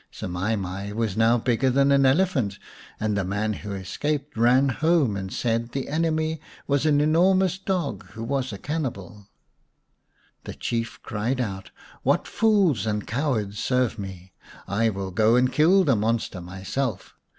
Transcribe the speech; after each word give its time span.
Semai 0.11 0.57
mai 0.59 0.91
was 0.91 1.15
now 1.15 1.37
bigger 1.37 1.69
than 1.69 1.91
an 1.91 2.07
elephant, 2.07 2.57
and 2.99 3.15
the 3.15 3.23
man 3.23 3.53
who 3.53 3.73
escaped 3.73 4.35
ran 4.35 4.69
home 4.69 5.15
and 5.15 5.31
said 5.31 5.73
the 5.73 5.89
enemy 5.89 6.41
(was 6.67 6.87
an 6.87 6.99
enormous 6.99 7.59
dog, 7.59 8.07
who 8.13 8.23
was 8.23 8.51
a 8.51 8.57
cannibal.; 8.57 9.27
The 10.45 10.55
Chief 10.55 10.99
cried 11.03 11.39
out," 11.39 11.69
What 12.01 12.25
fools 12.25 12.87
and 12.87 13.05
cowards 13.05 13.59
serve 13.59 13.99
me! 13.99 14.33
I 14.67 14.89
will 14.89 15.11
go 15.11 15.35
and 15.35 15.53
kill 15.53 15.83
the 15.83 15.95
monster 15.95 16.41
my 16.41 16.63
self." 16.63 17.13